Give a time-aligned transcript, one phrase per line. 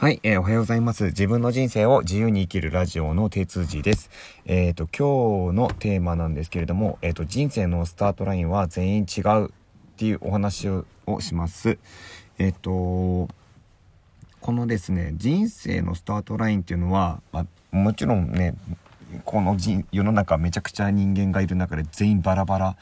[0.00, 1.06] はい、えー、おはようございます。
[1.06, 4.10] 自分の人生を自由に生きるラジオの手通です。
[4.44, 9.50] えっ、ー、と、今日のテーマなんですけれども、えっ、ー、と、人生のスタートラインは全員違うっ
[9.96, 10.84] ていうお話を
[11.18, 11.78] します。
[12.38, 13.28] えっ、と、こ
[14.52, 17.40] のですね、人生のスタートラインっていうのは、ま
[17.72, 18.54] あ、もちろんね、
[19.24, 19.56] この
[19.92, 22.76] 世の中めちゃくちゃ人間がいる中で全員バラバラ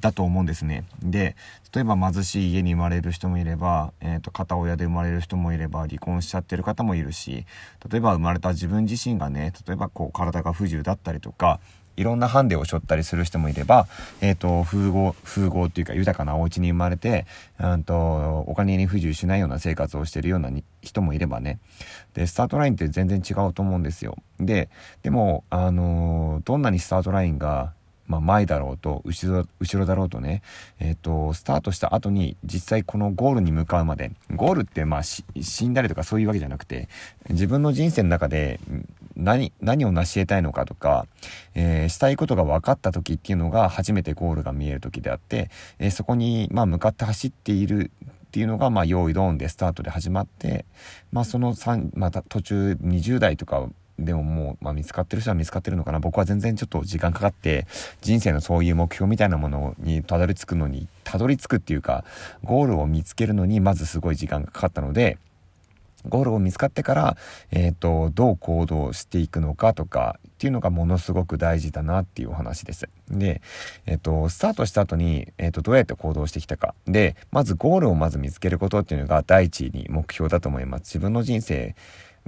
[0.00, 0.84] だと思うんですね。
[1.02, 1.36] で
[1.72, 7.44] 例えば貧しい家に生まれる人もいれば、えーと、片親で生まれる人もいれば離婚しちゃってる方もいるし
[7.90, 11.60] 例えば生まれた自分自身がね例えばこう体が不自由だったりとか
[11.98, 13.88] いろんなハンデを背負ったりする人もいれば、
[14.20, 17.26] えっ、ー、と、風合、風合っていうか豊かなお家に生まれて、
[17.60, 21.58] うんと、お金に不自由しないような生活をしてるような人もいればね。
[22.14, 24.16] で、スタートラインって全然違うと思うんですよ。
[24.38, 24.70] で、
[25.02, 27.72] でも、あのー、どんなにスタートラインが
[28.08, 30.42] まあ、前だろうと後ろ後ろだろうとね、
[30.80, 35.24] えーと、スタートした後に実際このゴールに向かうまでゴールってまあ死
[35.68, 36.88] んだりとかそういうわけじゃなくて
[37.28, 38.60] 自分の人生の中で
[39.18, 41.06] 何何を成し得たいのかとか、
[41.54, 47.90] えー、したいことが分かった時っていうのが初めてゴールが見える時であって、えー、そこに、まあ、向かって走っている
[48.28, 50.64] っていうのが、まあ、用意ドーンでスタートで始まって、
[51.12, 55.98] まあ、その3、また途中20代とかでももう、まあ、見つかってる人は見つかってるのかな。
[55.98, 57.66] 僕は全然ちょっと時間かかって
[58.00, 62.04] 人生のそういう目標みたいなものにたどり着くのにたどり着くっていうか
[62.44, 65.18] ゴールを見つけるのにまずすごい時間がかかったので
[66.06, 67.16] ゴールを見つかってから、
[67.50, 72.88] えーと、どう行動していくのかとかっていうのがものすごく大事だなっていうお話です。
[73.10, 73.42] で、
[73.86, 76.74] えっ、ー、と、スタートした後に、えっ、ー、と、どうやって行動してきたか。
[76.86, 80.82] で、まずゴールをまず見つけることっていうのが第一に目標だと思います。
[80.82, 81.74] 自分の人生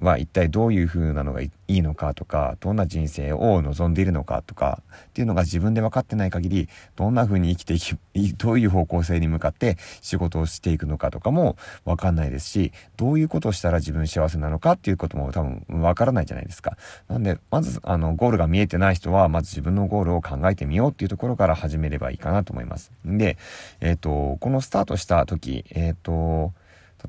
[0.00, 7.96] は一体どういう風なのがいいのかとかどんな人生を望んでいるのかとかっていうのが自分で分かってない限りどんな風に生きていき
[8.34, 16.76] どういう方向性に向かって仕事をしていくのかとかも分かんないですしどういうことをしたら自分幸せなのかっていうことも多分分からないじゃないですか。
[17.08, 22.90] なんでまずあのゴールが見えてない人はまず自分のゴールを考えてみようっていうところから始めればいいかなと思います。
[23.04, 23.36] で、
[23.80, 26.52] えっ、ー、とこのスタートした時えっ、ー、と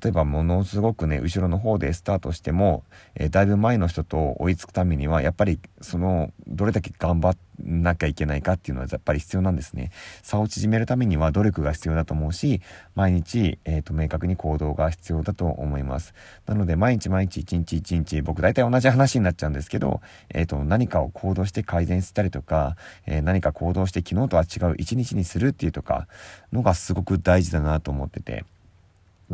[0.01, 2.83] 例えばものすごくね後ろの方でスタートしても、
[3.15, 9.91] えー、だいぶ前の人と追いつくためにはやっぱりそのどれだけ頑張んなきゃいけないかっていうのはやっぱり必要なんですね。
[10.23, 12.61] 差を縮めるためには努力が必要だと思うし
[12.95, 16.13] 毎日、えーと、明確に行動が必要だと思います。
[16.45, 22.75] なので毎日毎日一日一日僕大体同じ話になっちゃうんですけど、えーと、何かを行動して改善したりとか、
[23.05, 26.07] えー、何か行動して昨日とは違う一日にするっていうとか
[26.51, 28.45] のがすごく大事だなと思ってて。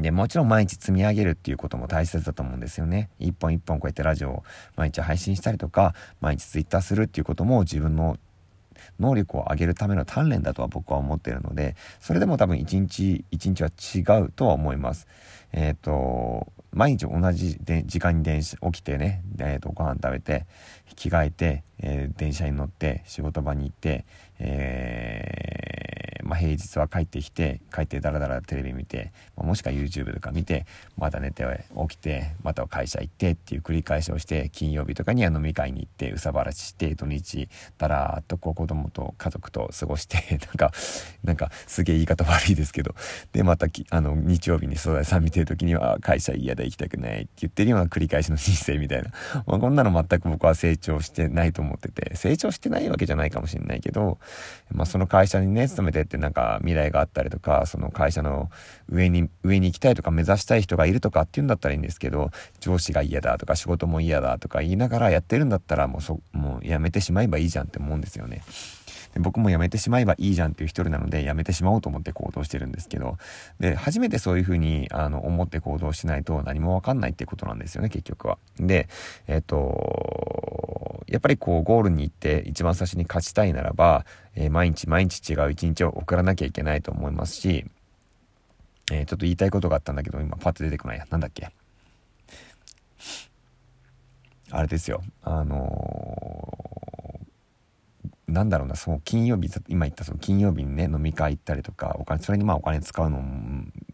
[0.02, 3.10] で、もちろん毎日積み上げるっていうことも大切だと思うんですよね。
[3.20, 4.44] 一本一本こうやってラジオを
[4.76, 8.18] 毎日配信したりとか、毎日ツイッターするっていうことも自分の
[9.00, 15.08] 能力を上げるための鍛錬だとは僕は思ってるので、それでも多分一日一日は違うとは思います。
[15.52, 20.46] えっ、ー、と、毎日同じで時間に電車起きてね、えー、とご飯食べて
[20.96, 24.06] 着替えて、えー、電車に乗って仕事場に行って、
[24.40, 25.48] えー
[26.28, 30.66] まあ、平日は帰ってきて帰ってダラダラテレビ見て、もしくは YouTube とか見て
[30.98, 31.46] また寝て
[31.90, 40.72] 起きてまた会社行ってっていう繰り返しをして金曜日とかには飲み会に行ってうさばらしして土日だらーっとこう子供と家族と過ごして なんか
[41.24, 42.94] なんかすげえ言い方悪いですけど
[43.32, 49.12] でまたあの日曜日に総大さん見てる時には会社嫌だ行きたくないって言ってるような繰り返しの人生みたいな、
[49.46, 54.18] まあ、こんなの全く僕は成長してないと思ってて成長してないわけじゃないかもしれないけど、
[54.72, 58.50] まあ、その会社にね勤めてってなんか未来があったりとかその会社の
[58.90, 68.44] 上に上に行きたいとか目指したい人がいるとかっていうんだったらいいんですけど上司が嫌だとか仕事も嫌だとか言いながらやってるんだったらもうそもうやめてしまえばいいじゃんって思うんですよね。
[69.20, 73.18] 僕もやめてしまえばいいじゃんっていう一人なのでやめてしまおうと思って行動してるんですけど
[73.60, 78.38] で初めてそういうふうにあの思って行動しないと何も分かんないってことなんですよね結局は。
[78.60, 78.88] で
[79.28, 84.06] えっ、とやっぱりこうゴールに行って一番最初に勝ちたいならば、
[84.36, 87.66] えー、毎日毎日違う一日を送らなきゃいけないと思いますし、
[88.92, 90.98] えー、ちょっと言いたいことがあったんだけど今パッと出てこない。
[90.98, 91.50] やなんだっけ？
[94.50, 95.02] あれですよ。
[95.24, 96.97] あのー、
[98.28, 103.24] なんだろうなその金曜日今言ったその金曜日にね飲み会行ったりとかお金それにまあお金使うの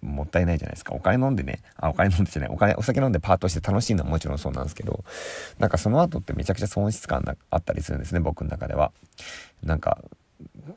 [0.01, 0.93] もったいないじゃないですか。
[0.93, 5.03] お金飲んでね、あ、お金飲んでじゃない、お金、お酒飲んでパートして楽しいのはもちろんそうなんですけど、
[5.59, 8.91] なんかその後ってめちゃくちゃ損失感があったりするんですね、僕の中では。
[9.63, 10.03] なんか、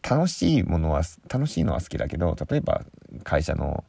[0.08, 2.82] 楽しいものは、楽しいのは好きだけど、例えば
[3.24, 3.84] 会社の、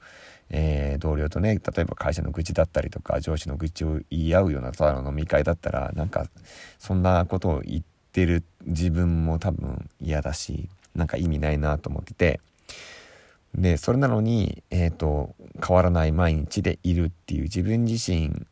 [0.50, 6.28] えー、同僚とね例えば会社の愚痴だったりとか上司の愚痴を言い合うようなただの飲み会だったらなんか
[6.80, 12.40] そんなことを言ってる自分も多分嫌だしなんか意味ないなと思ってて
[13.56, 15.36] でそれなのに、えーと、
[15.66, 18.46] 変わらない毎日でいるっていう自分自身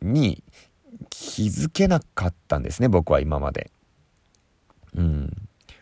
[0.00, 0.42] に
[1.10, 3.70] 気づけなかったんですね、僕は今まで。
[4.94, 5.30] うん。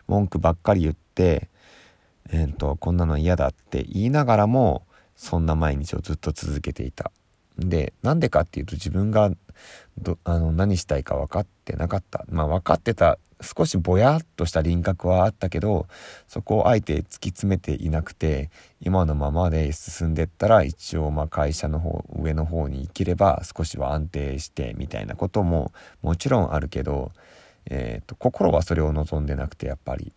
[0.07, 1.49] 文句ばっかり言って、
[2.29, 4.85] えー、と、こんなの嫌だって言いながらも、
[5.15, 7.11] そんな毎日をずっと続けていた。
[7.57, 9.31] で、なんでかっていうと自分が
[9.97, 12.25] どあの何したいか分かってなかった。
[12.29, 15.87] まあ分かってた、少しぼやっとした輪郭はあったけど、
[16.27, 18.49] そこをあえて突き詰めていなくて、
[18.81, 25.71] 今のままで進んでったら一応まあ会社の方、上の方に行ければ少しは安定してみたいなことも
[26.01, 27.11] もちろんあるけど、
[27.69, 30.13] えーと心はそれを望んでなくてやっぱり。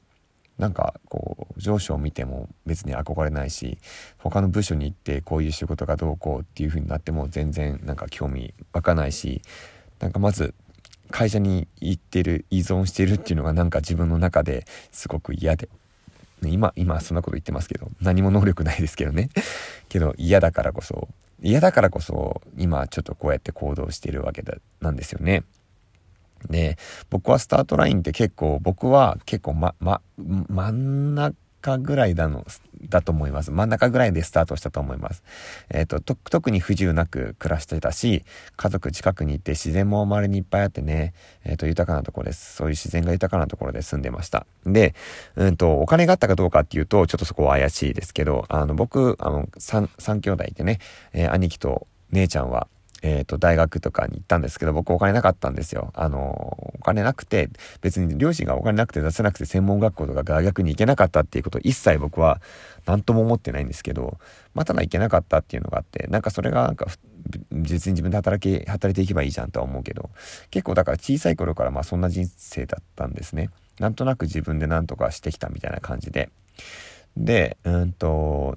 [0.60, 3.78] なんかこう上司を見ても別に憧れないし
[4.18, 9.40] 他の部署に行ってこういう仕事がどうこうっていう風になっても全然なんか興味湧かないし
[10.00, 10.54] なんかまず
[11.10, 15.70] 会社に行ってる依存してるっていうのがなんか自分の中ですごく嫌で、
[16.42, 19.30] ね、今今そんなこと言ってますけど何も能力ないですけどね
[19.88, 21.08] けど嫌だからこそ
[21.42, 25.42] 嫌だからこそ今ちょっとこうやって行動してるわけだなんですよね。
[26.48, 26.78] で、
[27.10, 32.44] 僕はスタートラインって結構、僕は結構ま、ま、真ん中ぐらいだの、
[32.88, 33.50] だと思います。
[33.50, 35.22] 真ん中ぐらいでスタートしたと思います。
[35.68, 38.24] えっ、ー、と、特に不自由なく暮らしてたし、
[38.56, 41.12] 家族近くに行って自然も周りにいっぱいあってね、
[41.44, 42.56] えっ、ー、と、豊かなところです。
[42.56, 44.46] そういう自然が豊かなところで住んでました。
[44.64, 44.94] で、
[45.36, 50.78] うんと、お金があったかどうかっていうと、ちょっとそこは怪しいですけど、あの、僕、あの、三、三兄弟でね、
[51.12, 52.68] えー、兄貴と姉ちゃんは、
[53.02, 55.90] えっ、ー、と、大学とかに行ったんですけど、僕お金なかったんですよ。
[55.94, 57.48] あの、お金なくて、
[57.80, 62.40] 別に両親がお金なくて出せなくて専門学校とか大学に行けなかったっていうこと一切僕は
[62.86, 64.18] 何とも思ってないんですけど、
[64.54, 66.86] まあ、ただ行けなかったっていうのがあって、なんかそれがなんか、
[67.52, 70.10] 実に自分で働き、働いていけばいいじゃんとは思うけど、
[70.50, 73.50] 結構だから小さい頃からまあそんな人生だったんですね。
[73.78, 76.30] なんとなく自分で何とかしてきたみたいな感じで。
[77.16, 78.08] で、うんと、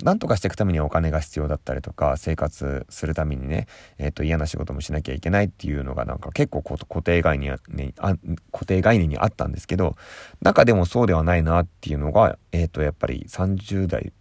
[0.01, 3.67] なんとかしていくためにはお金が必要だったりとか、生活するためにね、
[3.97, 8.15] えっ、ー、と、嫌な仕事もしなきゃいけないっていうのがなんか結構固定概念にあ、
[8.51, 9.95] 固定概念にあったんですけど、
[10.41, 14.13] 中でもそうではないなっていうのが、えっ、ー、と、やっぱり30代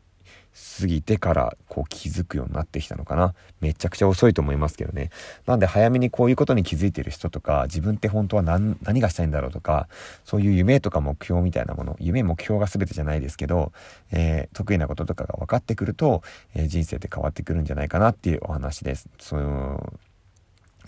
[0.81, 3.35] 過ぎてからこう気づくようになってきたのかな。
[3.61, 5.11] めちゃくちゃ遅いと思いますけどね。
[5.47, 9.89] なんで早めにこういうことに気づいてる人とか、自分って本当は何がしたいんだろうとか、
[10.25, 13.73] そういう夢とか目標みたいなもの、夢目標が全てじゃないですけど、
[14.11, 16.23] えー、得意なこととかが分かってくると、
[16.55, 19.09] えー、人生って変わってくるんじゃないかなっていうお話です。
[19.19, 19.93] その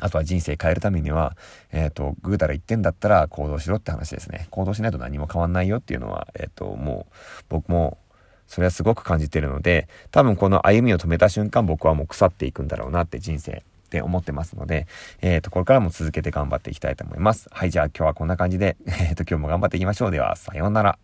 [0.01, 1.37] あとは人生変えるためには、
[1.73, 4.49] えっ、ー、と、ぐうたら言ってんだったら行動しろって話ですね。
[4.51, 7.15] 行動しないと何も変わんないよっていうのは、えっ、ー、と、もう、
[7.49, 7.99] 僕も
[8.46, 14.87] それはすごく感じてるので、多分この歩みを止めた瞬間僕はもう腐っていくんだろうなって人生って思ってますので、
[15.20, 17.49] えっ、ー、と、これからも続けて頑張っていきたいと思います。
[17.50, 20.11] はい、じゃあ今日はこんな感じで、えっ、ー、と、今日も頑張っていきましょう。
[20.11, 20.99] では、さようなら。